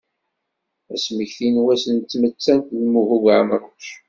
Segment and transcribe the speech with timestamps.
[0.93, 3.85] Asmekti n wass n tmettant n Lmuhub Ɛemruc.